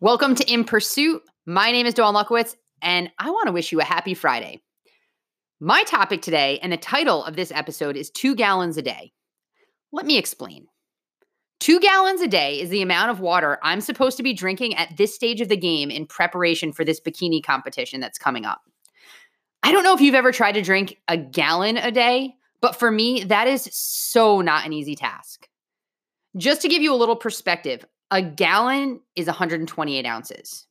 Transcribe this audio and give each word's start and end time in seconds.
Welcome 0.00 0.36
to 0.36 0.48
In 0.48 0.62
Pursuit. 0.62 1.22
My 1.44 1.72
name 1.72 1.84
is 1.84 1.92
Dawn 1.92 2.14
Luckowitz, 2.14 2.54
and 2.80 3.10
I 3.18 3.32
want 3.32 3.48
to 3.48 3.52
wish 3.52 3.72
you 3.72 3.80
a 3.80 3.84
happy 3.84 4.14
Friday. 4.14 4.62
My 5.58 5.82
topic 5.82 6.22
today 6.22 6.60
and 6.62 6.72
the 6.72 6.76
title 6.76 7.24
of 7.24 7.34
this 7.34 7.50
episode 7.50 7.96
is 7.96 8.08
Two 8.08 8.36
Gallons 8.36 8.76
a 8.76 8.82
Day. 8.82 9.10
Let 9.90 10.06
me 10.06 10.16
explain. 10.16 10.68
Two 11.58 11.80
gallons 11.80 12.20
a 12.20 12.28
day 12.28 12.60
is 12.60 12.70
the 12.70 12.80
amount 12.80 13.10
of 13.10 13.18
water 13.18 13.58
I'm 13.64 13.80
supposed 13.80 14.16
to 14.18 14.22
be 14.22 14.32
drinking 14.32 14.76
at 14.76 14.96
this 14.96 15.16
stage 15.16 15.40
of 15.40 15.48
the 15.48 15.56
game 15.56 15.90
in 15.90 16.06
preparation 16.06 16.72
for 16.72 16.84
this 16.84 17.00
bikini 17.00 17.42
competition 17.42 17.98
that's 17.98 18.20
coming 18.20 18.44
up. 18.44 18.60
I 19.64 19.72
don't 19.72 19.82
know 19.82 19.94
if 19.94 20.00
you've 20.00 20.14
ever 20.14 20.30
tried 20.30 20.52
to 20.52 20.62
drink 20.62 20.96
a 21.08 21.16
gallon 21.16 21.76
a 21.76 21.90
day, 21.90 22.36
but 22.60 22.76
for 22.76 22.92
me, 22.92 23.24
that 23.24 23.48
is 23.48 23.68
so 23.72 24.42
not 24.42 24.64
an 24.64 24.72
easy 24.72 24.94
task. 24.94 25.48
Just 26.36 26.62
to 26.62 26.68
give 26.68 26.82
you 26.82 26.94
a 26.94 26.96
little 26.96 27.16
perspective, 27.16 27.84
a 28.10 28.22
gallon 28.22 29.00
is 29.16 29.26
128 29.26 30.06
ounces. 30.06 30.66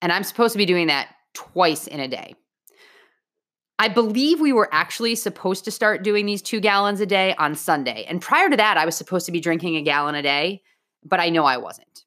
And 0.00 0.12
I'm 0.12 0.24
supposed 0.24 0.52
to 0.52 0.58
be 0.58 0.66
doing 0.66 0.88
that 0.88 1.08
twice 1.34 1.86
in 1.86 2.00
a 2.00 2.08
day. 2.08 2.34
I 3.78 3.88
believe 3.88 4.40
we 4.40 4.52
were 4.52 4.68
actually 4.72 5.16
supposed 5.16 5.64
to 5.64 5.70
start 5.70 6.04
doing 6.04 6.26
these 6.26 6.42
two 6.42 6.60
gallons 6.60 7.00
a 7.00 7.06
day 7.06 7.34
on 7.36 7.54
Sunday. 7.54 8.04
And 8.08 8.20
prior 8.20 8.48
to 8.48 8.56
that, 8.56 8.76
I 8.76 8.84
was 8.84 8.96
supposed 8.96 9.26
to 9.26 9.32
be 9.32 9.40
drinking 9.40 9.76
a 9.76 9.82
gallon 9.82 10.14
a 10.14 10.22
day, 10.22 10.62
but 11.04 11.18
I 11.18 11.30
know 11.30 11.44
I 11.44 11.56
wasn't. 11.56 12.04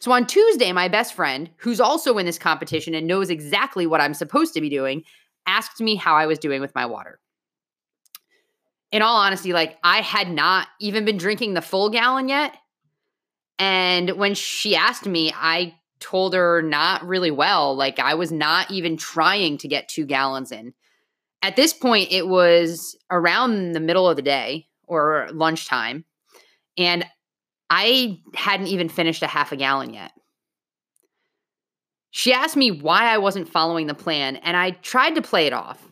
So 0.00 0.12
on 0.12 0.26
Tuesday, 0.26 0.72
my 0.72 0.88
best 0.88 1.12
friend, 1.12 1.50
who's 1.58 1.80
also 1.80 2.16
in 2.16 2.24
this 2.24 2.38
competition 2.38 2.94
and 2.94 3.06
knows 3.06 3.28
exactly 3.28 3.86
what 3.86 4.00
I'm 4.00 4.14
supposed 4.14 4.54
to 4.54 4.60
be 4.62 4.70
doing, 4.70 5.04
asked 5.46 5.80
me 5.80 5.96
how 5.96 6.14
I 6.14 6.26
was 6.26 6.38
doing 6.38 6.62
with 6.62 6.74
my 6.74 6.86
water. 6.86 7.20
In 8.90 9.02
all 9.02 9.16
honesty, 9.16 9.52
like 9.52 9.78
I 9.84 10.00
had 10.00 10.30
not 10.30 10.68
even 10.80 11.04
been 11.04 11.18
drinking 11.18 11.54
the 11.54 11.62
full 11.62 11.90
gallon 11.90 12.28
yet. 12.28 12.56
And 13.60 14.12
when 14.12 14.34
she 14.34 14.74
asked 14.74 15.06
me, 15.06 15.32
I 15.36 15.74
told 16.00 16.32
her 16.32 16.62
not 16.62 17.06
really 17.06 17.30
well. 17.30 17.76
Like 17.76 17.98
I 17.98 18.14
was 18.14 18.32
not 18.32 18.70
even 18.70 18.96
trying 18.96 19.58
to 19.58 19.68
get 19.68 19.88
two 19.88 20.06
gallons 20.06 20.50
in. 20.50 20.72
At 21.42 21.56
this 21.56 21.74
point, 21.74 22.10
it 22.10 22.26
was 22.26 22.96
around 23.10 23.72
the 23.72 23.80
middle 23.80 24.08
of 24.08 24.16
the 24.16 24.22
day 24.22 24.66
or 24.86 25.28
lunchtime. 25.32 26.06
And 26.78 27.04
I 27.68 28.20
hadn't 28.34 28.68
even 28.68 28.88
finished 28.88 29.22
a 29.22 29.26
half 29.26 29.52
a 29.52 29.56
gallon 29.56 29.92
yet. 29.92 30.12
She 32.10 32.32
asked 32.32 32.56
me 32.56 32.70
why 32.70 33.12
I 33.12 33.18
wasn't 33.18 33.48
following 33.48 33.86
the 33.86 33.94
plan, 33.94 34.36
and 34.36 34.56
I 34.56 34.72
tried 34.72 35.14
to 35.14 35.22
play 35.22 35.46
it 35.46 35.52
off. 35.52 35.89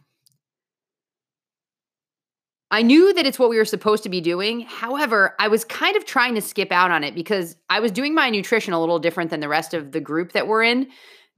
I 2.71 2.83
knew 2.83 3.15
that 3.15 3.27
it's 3.27 3.39
what 3.39 3.49
we 3.49 3.57
were 3.57 3.65
supposed 3.65 4.03
to 4.03 4.09
be 4.09 4.21
doing. 4.21 4.61
However, 4.61 5.35
I 5.39 5.49
was 5.49 5.65
kind 5.65 5.97
of 5.97 6.05
trying 6.05 6.35
to 6.35 6.43
skip 6.43 6.71
out 6.71 6.91
on 6.91 7.03
it 7.03 7.15
because 7.15 7.57
I 7.71 7.81
was 7.81 7.93
doing 7.93 8.15
my 8.15 8.29
nutrition 8.29 8.75
a 8.75 8.81
little 8.81 8.99
different 8.99 9.31
than 9.31 9.41
the 9.41 9.49
rest 9.49 9.73
of 9.73 9.93
the 9.93 10.01
group 10.01 10.33
that 10.33 10.47
we're 10.47 10.65
in 10.65 10.89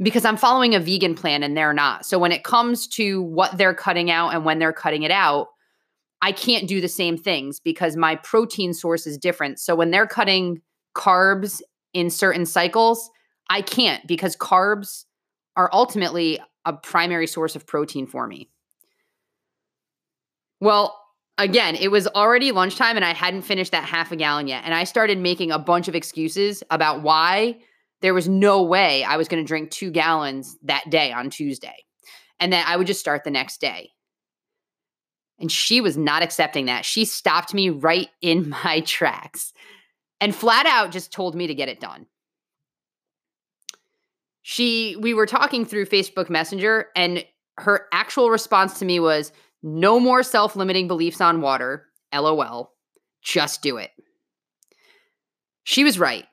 because 0.03 0.25
I'm 0.25 0.37
following 0.37 0.75
a 0.75 0.81
vegan 0.81 1.15
plan 1.15 1.43
and 1.43 1.57
they're 1.57 1.73
not. 1.73 2.05
So 2.05 2.19
when 2.19 2.33
it 2.33 2.43
comes 2.43 2.89
to 2.89 3.23
what 3.23 3.57
they're 3.57 3.75
cutting 3.75 4.11
out 4.11 4.35
and 4.35 4.45
when 4.45 4.59
they're 4.59 4.73
cutting 4.73 5.05
it 5.05 5.13
out, 5.13 5.49
I 6.23 6.33
can't 6.33 6.67
do 6.67 6.81
the 6.81 6.89
same 6.89 7.17
things 7.17 7.61
because 7.61 7.97
my 7.97 8.17
protein 8.17 8.75
source 8.75 9.07
is 9.07 9.17
different. 9.17 9.61
So 9.61 9.77
when 9.77 9.91
they're 9.91 10.07
cutting 10.07 10.63
carbs 10.97 11.63
in 11.95 12.11
certain 12.11 12.45
cycles, 12.45 13.09
I 13.49 13.63
can't 13.63 14.07
because 14.07 14.37
carbs 14.37 15.05
are 15.57 15.71
ultimately 15.73 16.41
a 16.65 16.73
primary 16.73 17.27
source 17.27 17.57
of 17.57 17.67
protein 17.67 18.07
for 18.07 18.27
me. 18.27 18.51
Well, 20.61 21.00
again, 21.43 21.75
it 21.75 21.91
was 21.91 22.07
already 22.09 22.53
lunchtime 22.53 22.97
and 22.97 23.05
I 23.05 23.15
hadn't 23.15 23.43
finished 23.43 23.73
that 23.73 23.85
half 23.85 24.13
a 24.13 24.17
gallon 24.17 24.47
yet. 24.47 24.65
And 24.65 24.75
I 24.75 24.85
started 24.85 25.19
making 25.19 25.51
a 25.51 25.59
bunch 25.59 25.89
of 25.89 25.95
excuses 25.95 26.63
about 26.71 27.03
why 27.03 27.59
there 28.03 28.15
was 28.15 28.29
no 28.29 28.63
way 28.63 29.05
I 29.05 29.17
was 29.17 29.29
going 29.29 29.43
to 29.43 29.47
drink 29.47 29.71
two 29.71 29.91
gallons 29.91 30.57
that 30.63 30.89
day 30.91 31.13
on 31.13 31.31
Tuesday. 31.31 31.85
And 32.39 32.53
that 32.53 32.67
I 32.69 32.77
would 32.77 32.87
just 32.87 33.01
start 33.01 33.25
the 33.25 33.31
next 33.31 33.61
day. 33.61 33.91
And 35.39 35.51
she 35.51 35.81
was 35.81 35.97
not 35.97 36.23
accepting 36.23 36.67
that. 36.67 36.85
She 36.85 37.05
stopped 37.05 37.55
me 37.55 37.71
right 37.71 38.09
in 38.21 38.49
my 38.65 38.81
tracks 38.81 39.53
and 40.21 40.35
flat 40.35 40.67
out 40.67 40.93
just 40.93 41.13
told 41.13 41.35
me 41.35 41.47
to 41.47 41.55
get 41.55 41.69
it 41.69 41.81
done. 41.81 42.07
She, 44.43 44.97
we 45.01 45.15
were 45.15 45.27
talking 45.27 45.65
through 45.65 45.87
Facebook 45.87 46.31
Messenger, 46.31 46.87
and 46.97 47.25
her 47.59 47.87
actual 47.93 48.31
response 48.31 48.79
to 48.79 48.85
me 48.85 48.99
was, 48.99 49.33
no 49.63 50.01
more 50.01 50.23
self 50.23 50.57
limiting 50.57 50.89
beliefs 50.89 51.21
on 51.21 51.41
water. 51.41 51.87
LOL. 52.13 52.73
Just 53.23 53.63
do 53.63 53.77
it. 53.77 53.91
She 55.65 55.85
was 55.85 55.99
right. 55.99 56.27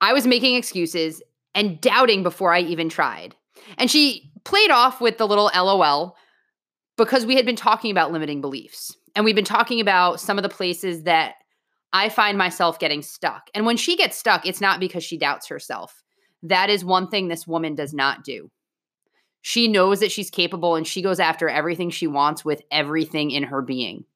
I 0.00 0.12
was 0.12 0.26
making 0.26 0.56
excuses 0.56 1.22
and 1.54 1.80
doubting 1.80 2.22
before 2.22 2.52
I 2.52 2.60
even 2.60 2.88
tried. 2.88 3.36
And 3.78 3.90
she 3.90 4.30
played 4.44 4.70
off 4.70 5.00
with 5.00 5.18
the 5.18 5.26
little 5.26 5.50
LOL 5.54 6.16
because 6.96 7.26
we 7.26 7.36
had 7.36 7.46
been 7.46 7.56
talking 7.56 7.90
about 7.90 8.12
limiting 8.12 8.40
beliefs. 8.40 8.96
And 9.14 9.24
we've 9.24 9.34
been 9.34 9.44
talking 9.44 9.80
about 9.80 10.20
some 10.20 10.38
of 10.38 10.42
the 10.42 10.48
places 10.48 11.04
that 11.04 11.36
I 11.92 12.08
find 12.08 12.36
myself 12.36 12.78
getting 12.78 13.02
stuck. 13.02 13.48
And 13.54 13.64
when 13.64 13.76
she 13.76 13.96
gets 13.96 14.18
stuck, 14.18 14.44
it's 14.46 14.60
not 14.60 14.80
because 14.80 15.04
she 15.04 15.16
doubts 15.16 15.46
herself. 15.46 16.02
That 16.42 16.68
is 16.68 16.84
one 16.84 17.08
thing 17.08 17.28
this 17.28 17.46
woman 17.46 17.74
does 17.74 17.94
not 17.94 18.24
do. 18.24 18.50
She 19.46 19.68
knows 19.68 20.00
that 20.00 20.10
she's 20.10 20.30
capable 20.30 20.74
and 20.74 20.86
she 20.86 21.02
goes 21.02 21.20
after 21.20 21.50
everything 21.50 21.90
she 21.90 22.06
wants 22.06 22.46
with 22.46 22.62
everything 22.70 23.30
in 23.30 23.42
her 23.42 23.60
being. 23.60 24.06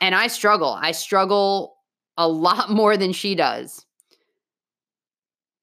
And 0.00 0.12
I 0.12 0.26
struggle. 0.26 0.72
I 0.72 0.90
struggle 0.90 1.76
a 2.16 2.26
lot 2.26 2.68
more 2.70 2.96
than 2.96 3.12
she 3.12 3.36
does. 3.36 3.86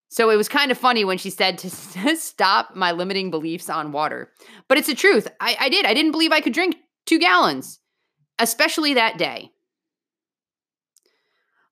So 0.08 0.30
it 0.30 0.38
was 0.38 0.48
kind 0.48 0.72
of 0.72 0.78
funny 0.78 1.04
when 1.04 1.18
she 1.18 1.30
said 1.30 1.58
to 1.60 1.70
stop 2.16 2.78
my 2.78 2.94
limiting 2.94 3.30
beliefs 3.30 3.70
on 3.70 3.92
water. 3.92 4.32
But 4.70 4.78
it's 4.78 4.88
the 4.88 4.96
truth. 4.96 5.28
I, 5.42 5.58
I 5.60 5.68
did. 5.68 5.86
I 5.86 5.94
didn't 5.94 6.14
believe 6.14 6.32
I 6.32 6.40
could 6.40 6.54
drink 6.54 6.78
two 7.06 7.20
gallons, 7.20 7.82
especially 8.40 8.94
that 8.94 9.18
day. 9.18 9.52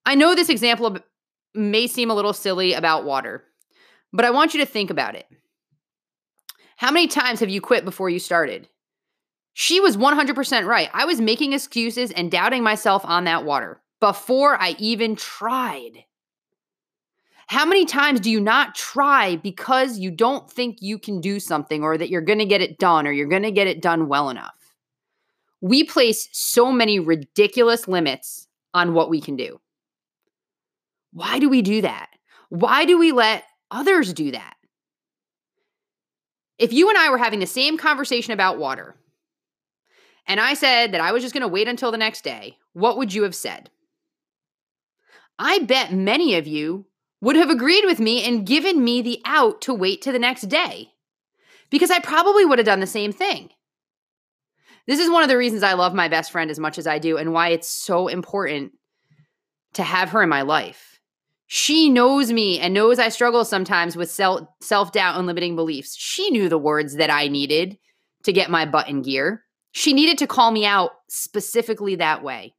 I 0.06 0.16
know 0.16 0.36
this 0.36 0.50
example 0.50 0.98
may 1.56 1.88
seem 1.88 2.12
a 2.12 2.16
little 2.16 2.34
silly 2.34 2.74
about 2.74 3.06
water, 3.06 3.46
but 4.12 4.26
I 4.26 4.32
want 4.32 4.54
you 4.54 4.60
to 4.60 4.66
think 4.66 4.90
about 4.90 5.16
it. 5.16 5.28
How 6.82 6.90
many 6.90 7.06
times 7.06 7.42
have 7.42 7.50
you 7.52 7.62
quit 7.62 7.86
before 7.86 8.10
you 8.10 8.18
started? 8.18 8.68
She 9.54 9.80
was 9.80 9.98
100% 9.98 10.66
right. 10.66 10.90
I 10.96 11.06
was 11.06 11.22
making 11.22 11.54
excuses 11.54 12.10
and 12.10 12.32
doubting 12.32 12.64
myself 12.64 13.06
on 13.06 13.26
that 13.26 13.46
water 13.46 13.80
before 14.00 14.60
I 14.60 14.76
even 14.80 15.16
tried. 15.16 16.06
How 17.46 17.66
many 17.66 17.86
times 17.86 18.20
do 18.20 18.32
you 18.32 18.42
not 18.42 18.74
try 18.74 19.36
because 19.36 20.00
you 20.00 20.10
don't 20.10 20.52
think 20.52 20.82
you 20.82 20.98
can 20.98 21.22
do 21.22 21.40
something 21.40 21.84
or 21.84 22.00
that 22.00 22.10
you're 22.10 22.20
going 22.20 22.40
to 22.40 22.48
get 22.48 22.62
it 22.62 22.80
done 22.80 23.06
or 23.06 23.12
you're 23.12 23.28
going 23.28 23.44
to 23.44 23.52
get 23.52 23.68
it 23.68 23.84
done 23.84 24.08
well 24.08 24.32
enough? 24.32 24.74
We 25.62 25.84
place 25.84 26.30
so 26.32 26.72
many 26.72 27.00
ridiculous 27.00 27.88
limits 27.88 28.48
on 28.74 28.96
what 28.96 29.12
we 29.12 29.22
can 29.22 29.36
do. 29.36 29.62
Why 31.14 31.38
do 31.38 31.48
we 31.48 31.62
do 31.62 31.84
that? 31.84 32.10
Why 32.50 32.86
do 32.86 32.98
we 32.98 33.12
let 33.12 33.44
others 33.70 34.16
do 34.16 34.32
that? 34.32 34.56
If 36.62 36.72
you 36.72 36.90
and 36.90 36.98
I 36.98 37.10
were 37.10 37.18
having 37.18 37.40
the 37.40 37.48
same 37.48 37.76
conversation 37.76 38.34
about 38.34 38.60
water, 38.60 38.96
and 40.28 40.40
I 40.40 40.54
said 40.54 40.92
that 40.92 41.02
I 41.02 41.12
was 41.12 41.24
just 41.24 41.34
going 41.34 41.42
to 41.42 41.48
wait 41.48 41.68
until 41.68 41.92
the 41.92 41.98
next 41.98 42.24
day, 42.24 42.60
what 42.74 43.00
would 43.00 43.16
you 43.16 43.24
have 43.24 43.34
said? 43.34 43.72
I 45.40 45.58
bet 45.58 45.92
many 45.92 46.36
of 46.36 46.46
you 46.46 46.86
would 47.20 47.36
have 47.36 47.50
agreed 47.50 47.84
with 47.86 48.00
me 48.00 48.24
and 48.24 48.46
given 48.46 48.84
me 48.84 49.02
the 49.02 49.24
out 49.26 49.62
to 49.62 49.74
wait 49.74 50.04
to 50.04 50.12
the 50.12 50.20
next 50.20 50.50
day 50.50 50.90
because 51.72 51.90
I 51.90 51.98
probably 51.98 52.46
would 52.46 52.60
have 52.60 52.68
done 52.68 52.80
the 52.80 52.86
same 52.86 53.12
thing. 53.12 53.50
This 54.86 55.00
is 55.00 55.10
one 55.10 55.24
of 55.24 55.30
the 55.30 55.38
reasons 55.40 55.64
I 55.64 55.74
love 55.74 55.96
my 55.96 56.10
best 56.10 56.32
friend 56.32 56.52
as 56.52 56.60
much 56.60 56.78
as 56.78 56.86
I 56.86 57.00
do 57.00 57.18
and 57.18 57.34
why 57.34 57.50
it's 57.50 57.70
so 57.70 58.08
important 58.08 58.74
to 59.74 59.82
have 59.82 60.10
her 60.10 60.22
in 60.22 60.30
my 60.30 60.44
life. 60.44 60.91
She 61.54 61.90
knows 61.90 62.32
me 62.32 62.62
and 62.62 62.74
knows 62.74 62.98
I 62.98 63.10
struggle 63.10 63.44
sometimes 63.44 63.98
with 63.98 64.10
self 64.10 64.92
doubt 64.94 65.18
and 65.18 65.28
limiting 65.28 65.58
beliefs. 65.58 65.98
She 66.00 66.30
knew 66.30 66.48
the 66.48 66.58
words 66.58 66.96
that 66.96 67.10
I 67.10 67.28
needed 67.28 67.78
to 68.24 68.32
get 68.32 68.50
my 68.50 68.66
butt 68.66 68.88
in 68.88 69.02
gear. 69.02 69.44
She 69.74 69.92
needed 69.92 70.18
to 70.20 70.28
call 70.28 70.52
me 70.52 70.66
out 70.66 70.92
specifically 71.10 71.96
that 71.96 72.24
way. 72.24 72.56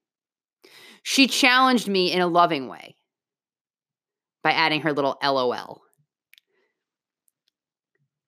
She 1.02 1.26
challenged 1.26 1.88
me 1.88 2.12
in 2.12 2.20
a 2.20 2.26
loving 2.26 2.68
way 2.68 2.98
by 4.42 4.52
adding 4.52 4.82
her 4.82 4.92
little 4.92 5.16
LOL. 5.22 5.80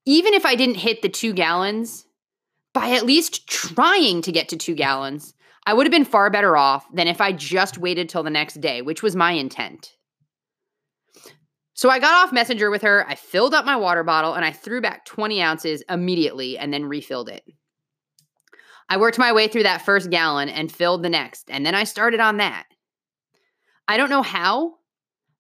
Even 0.07 0.33
if 0.33 0.47
I 0.47 0.55
didn't 0.55 0.77
hit 0.77 1.03
the 1.03 1.11
two 1.11 1.35
gallons, 1.35 2.07
by 2.73 2.93
at 2.93 3.05
least 3.05 3.47
trying 3.51 4.23
to 4.23 4.33
get 4.33 4.49
to 4.49 4.57
two 4.57 4.75
gallons, 4.75 5.35
I 5.67 5.75
would 5.75 5.85
have 5.85 5.93
been 5.93 6.07
far 6.07 6.31
better 6.31 6.57
off 6.57 6.87
than 6.91 7.07
if 7.07 7.21
I 7.21 7.33
just 7.33 7.77
waited 7.77 8.09
till 8.09 8.23
the 8.23 8.31
next 8.31 8.63
day, 8.63 8.81
which 8.81 9.03
was 9.03 9.15
my 9.15 9.33
intent. 9.33 9.93
So 11.75 11.91
I 11.91 11.99
got 11.99 12.15
off 12.15 12.33
Messenger 12.33 12.71
with 12.71 12.83
her. 12.83 13.05
I 13.09 13.17
filled 13.17 13.53
up 13.53 13.65
my 13.65 13.77
water 13.77 14.05
bottle 14.05 14.35
and 14.35 14.45
I 14.45 14.53
threw 14.53 14.81
back 14.81 15.05
20 15.05 15.43
ounces 15.43 15.83
immediately 15.89 16.57
and 16.57 16.73
then 16.73 16.85
refilled 16.85 17.29
it. 17.29 17.45
I 18.89 18.97
worked 18.99 19.19
my 19.19 19.33
way 19.33 19.49
through 19.49 19.65
that 19.65 19.83
first 19.83 20.11
gallon 20.11 20.49
and 20.49 20.71
filled 20.71 21.03
the 21.03 21.09
next, 21.11 21.51
and 21.51 21.65
then 21.65 21.75
I 21.75 21.85
started 21.85 22.21
on 22.21 22.37
that. 22.37 22.67
I 23.89 23.97
don't 23.97 24.11
know 24.11 24.23
how, 24.23 24.75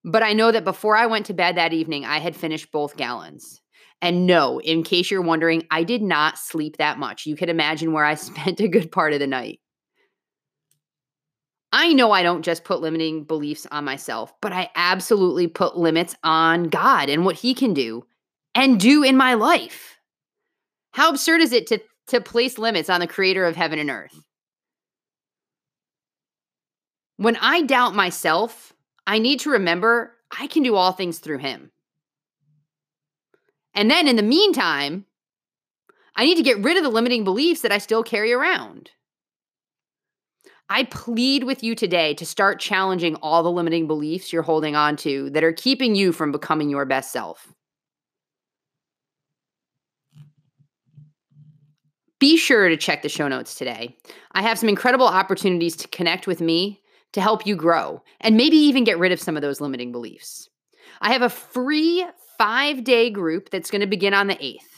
But 0.05 0.23
I 0.23 0.35
know 0.35 0.53
that 0.53 0.65
before 0.65 0.97
I 0.97 1.07
went 1.07 1.27
to 1.27 1.35
bed 1.35 1.57
that 1.57 1.73
evening, 1.73 2.05
I 2.05 2.19
had 2.19 2.37
finished 2.37 2.71
both 2.71 2.97
gallons. 2.97 3.61
And 4.03 4.27
no, 4.27 4.61
in 4.61 4.83
case 4.83 5.11
you're 5.11 5.23
wondering, 5.23 5.67
I 5.71 5.83
did 5.83 6.03
not 6.03 6.39
sleep 6.39 6.77
that 6.77 6.99
much. 6.99 7.27
You 7.27 7.37
can 7.37 7.49
imagine 7.49 7.93
where 7.93 8.05
I 8.05 8.15
spent 8.17 8.61
a 8.61 8.69
good 8.69 8.93
part 8.93 9.15
of 9.15 9.21
the 9.21 9.27
night. 9.27 9.61
I 11.76 11.93
know 11.93 12.12
I 12.12 12.23
don't 12.23 12.44
just 12.44 12.62
put 12.62 12.81
limiting 12.81 13.25
beliefs 13.25 13.67
on 13.73 13.85
myself, 13.85 14.32
but 14.41 14.53
I 14.53 14.71
absolutely 14.76 15.49
put 15.49 15.76
limits 15.76 16.15
on 16.23 16.69
God 16.69 17.09
and 17.09 17.25
what 17.25 17.35
He 17.35 17.53
can 17.53 17.75
do 17.75 18.06
and 18.55 18.79
do 18.79 19.03
in 19.03 19.17
my 19.17 19.35
life. 19.35 19.99
How 20.93 21.11
absurd 21.11 21.41
is 21.41 21.53
it 21.53 21.67
to, 21.67 21.81
to 22.06 22.21
place 22.21 22.59
limits 22.59 22.88
on 22.88 23.00
the 23.00 23.09
creator 23.09 23.44
of 23.44 23.56
heaven 23.56 23.81
and 23.81 23.91
earth? 23.91 24.17
When 27.17 27.35
I 27.41 27.62
doubt 27.62 27.97
myself, 27.97 28.73
I 29.05 29.19
need 29.19 29.41
to 29.41 29.50
remember 29.50 30.15
I 30.31 30.47
can 30.47 30.62
do 30.62 30.77
all 30.77 30.93
things 30.93 31.19
through 31.19 31.38
Him. 31.38 31.73
And 33.75 33.91
then 33.91 34.06
in 34.06 34.15
the 34.15 34.23
meantime, 34.23 35.06
I 36.15 36.25
need 36.25 36.37
to 36.37 36.44
get 36.44 36.62
rid 36.62 36.77
of 36.77 36.85
the 36.85 36.88
limiting 36.88 37.25
beliefs 37.25 37.62
that 37.62 37.73
I 37.73 37.79
still 37.79 38.05
carry 38.05 38.32
around. 38.32 38.93
I 40.69 40.85
plead 40.85 41.45
with 41.45 41.63
you 41.63 41.75
today 41.75 42.15
to 42.15 42.25
start 42.25 42.59
challenging 42.59 43.17
all 43.17 43.43
the 43.43 43.51
limiting 43.51 43.87
beliefs 43.87 44.33
you're 44.33 44.43
holding 44.43 44.75
on 44.75 44.97
to 44.99 45.29
that 45.31 45.45
are 45.45 45.53
keeping 45.53 45.95
you 45.95 46.13
from 46.13 46.33
becoming 46.33 46.71
your 46.71 46.87
best 46.87 47.13
self. 47.13 47.53
Be 52.19 52.39
sure 52.39 52.71
to 52.71 52.77
check 52.77 53.03
the 53.03 53.09
show 53.11 53.29
notes 53.29 53.55
today. 53.55 53.97
I 54.33 54.41
have 54.41 54.59
some 54.59 54.71
incredible 54.71 55.07
opportunities 55.07 55.77
to 55.77 55.89
connect 55.89 56.27
with 56.27 56.41
me 56.41 56.81
to 57.13 57.21
help 57.21 57.47
you 57.47 57.55
grow 57.55 58.03
and 58.21 58.37
maybe 58.37 58.57
even 58.57 58.85
get 58.85 58.99
rid 58.99 59.13
of 59.13 59.21
some 59.21 59.37
of 59.37 59.43
those 59.43 59.61
limiting 59.61 59.93
beliefs. 59.93 60.49
I 61.03 61.13
have 61.13 61.23
a 61.23 61.29
free 61.29 62.07
five 62.39 62.83
day 62.85 63.11
group 63.11 63.51
that's 63.51 63.71
going 63.71 63.83
to 63.83 63.87
begin 63.87 64.15
on 64.15 64.29
the 64.29 64.37
8th. 64.37 64.74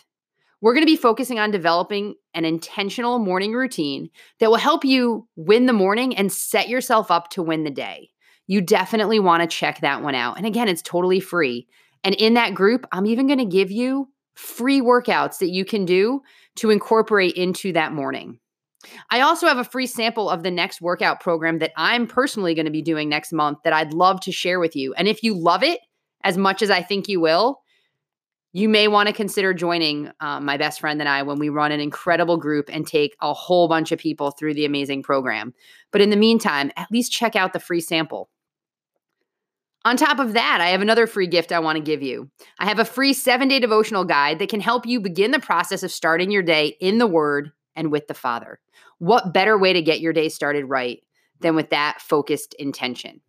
We're 0.61 0.73
going 0.73 0.83
to 0.83 0.87
be 0.87 0.97
focusing 0.97 1.39
on 1.39 1.51
developing 1.51 2.15
an 2.35 2.45
intentional 2.45 3.19
morning 3.19 3.53
routine 3.53 4.11
that 4.41 4.51
will 4.51 4.57
help 4.57 4.85
you 4.85 5.29
win 5.37 5.67
the 5.67 5.73
morning 5.73 6.17
and 6.17 6.33
set 6.33 6.69
yourself 6.69 7.11
up 7.11 7.31
to 7.31 7.43
win 7.43 7.65
the 7.65 7.71
day. 7.71 8.11
You 8.47 8.61
definitely 8.61 9.19
want 9.19 9.43
to 9.43 9.57
check 9.57 9.81
that 9.81 10.03
one 10.03 10.15
out. 10.15 10.37
And 10.37 10.47
again, 10.47 10.69
it's 10.69 10.83
totally 10.83 11.21
free. 11.21 11.67
And 12.05 12.15
in 12.15 12.35
that 12.35 12.55
group, 12.55 12.87
I'm 12.93 13.07
even 13.07 13.27
going 13.27 13.39
to 13.39 13.45
give 13.45 13.71
you 13.71 14.09
free 14.35 14.81
workouts 14.81 15.39
that 15.39 15.51
you 15.51 15.65
can 15.65 15.85
do 15.85 16.23
to 16.57 16.71
incorporate 16.71 17.35
into 17.35 17.73
that 17.73 17.93
morning. 17.93 18.39
I 19.11 19.23
also 19.23 19.47
have 19.47 19.59
a 19.59 19.65
free 19.65 19.87
sample 19.87 20.31
of 20.31 20.43
the 20.43 20.51
next 20.51 20.81
workout 20.81 21.21
program 21.21 21.59
that 21.59 21.73
I'm 21.77 22.07
personally 22.07 22.55
going 22.55 22.67
to 22.67 22.73
be 22.73 22.83
doing 22.83 23.09
next 23.09 23.33
month 23.33 23.59
that 23.65 23.73
I'd 23.73 23.93
love 23.93 24.21
to 24.23 24.33
share 24.33 24.61
with 24.61 24.77
you. 24.77 24.95
And 24.95 25.09
if 25.09 25.23
you 25.23 25.35
love 25.35 25.63
it 25.63 25.81
as 26.23 26.37
much 26.37 26.63
as 26.63 26.71
I 26.71 26.83
think 26.83 27.09
you 27.09 27.21
will, 27.21 27.63
you 28.53 28.69
may 28.69 28.89
want 28.89 29.09
to 29.09 29.15
consider 29.15 29.53
joining 29.53 30.11
um, 30.21 30.45
my 30.45 30.57
best 30.57 30.81
friend 30.81 31.01
and 31.01 31.09
I 31.09 31.23
when 31.23 31.39
we 31.39 31.49
run 31.49 31.73
an 31.73 31.81
incredible 31.81 32.37
group 32.37 32.71
and 32.73 32.87
take 32.87 33.17
a 33.21 33.35
whole 33.35 33.69
bunch 33.69 33.93
of 33.93 33.99
people 33.99 34.31
through 34.31 34.55
the 34.55 34.65
amazing 34.65 35.03
program. 35.03 35.53
But 35.91 36.01
in 36.01 36.11
the 36.11 36.17
meantime, 36.17 36.71
at 36.77 36.91
least 36.91 37.13
check 37.13 37.37
out 37.37 37.53
the 37.53 37.61
free 37.61 37.81
sample. 37.81 38.31
On 39.85 39.97
top 39.97 40.19
of 40.19 40.33
that, 40.33 40.61
I 40.61 40.71
have 40.71 40.81
another 40.81 41.07
free 41.07 41.29
gift 41.29 41.53
I 41.53 41.61
want 41.61 41.77
to 41.77 41.83
give 41.83 42.03
you. 42.03 42.29
I 42.59 42.67
have 42.67 42.81
a 42.81 42.85
free 42.85 43.13
seven 43.13 43.47
day 43.47 43.61
devotional 43.61 44.05
guide 44.05 44.41
that 44.41 44.49
can 44.49 44.61
help 44.61 44.85
you 44.85 45.01
begin 45.01 45.31
the 45.31 45.39
process 45.39 45.83
of 45.83 45.93
starting 45.93 46.31
your 46.31 46.43
day 46.43 46.77
in 46.81 46.99
the 46.99 47.07
Word 47.07 47.53
and 47.77 47.93
with 47.93 48.09
the 48.09 48.15
Father. 48.15 48.59
What 48.99 49.33
better 49.33 49.57
way 49.57 49.75
to 49.75 49.83
get 49.83 50.01
your 50.01 50.13
day 50.13 50.29
started 50.29 50.65
right 50.65 51.03
than 51.41 51.55
with 51.55 51.71
that 51.71 52.01
focused 52.01 52.55
intention? 52.55 53.21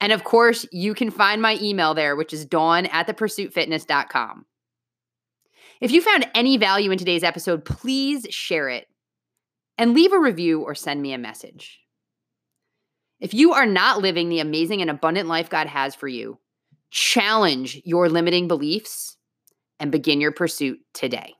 And 0.00 0.12
of 0.12 0.24
course, 0.24 0.66
you 0.72 0.94
can 0.94 1.10
find 1.10 1.40
my 1.40 1.58
email 1.60 1.94
there, 1.94 2.16
which 2.16 2.32
is 2.32 2.44
dawn 2.44 2.86
at 2.86 3.06
thepursuitfitness.com. 3.06 4.44
If 5.80 5.90
you 5.90 6.00
found 6.00 6.28
any 6.34 6.56
value 6.56 6.90
in 6.90 6.98
today's 6.98 7.24
episode, 7.24 7.64
please 7.64 8.26
share 8.30 8.68
it 8.68 8.86
and 9.78 9.94
leave 9.94 10.12
a 10.12 10.20
review 10.20 10.62
or 10.62 10.74
send 10.74 11.02
me 11.02 11.12
a 11.12 11.18
message. 11.18 11.80
If 13.20 13.34
you 13.34 13.52
are 13.52 13.66
not 13.66 14.00
living 14.00 14.28
the 14.28 14.40
amazing 14.40 14.80
and 14.80 14.90
abundant 14.90 15.28
life 15.28 15.48
God 15.48 15.66
has 15.66 15.94
for 15.94 16.08
you, 16.08 16.38
challenge 16.90 17.80
your 17.84 18.08
limiting 18.08 18.48
beliefs 18.48 19.16
and 19.80 19.92
begin 19.92 20.20
your 20.20 20.32
pursuit 20.32 20.78
today. 20.94 21.34